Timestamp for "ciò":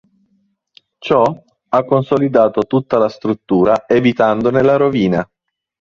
0.97-1.21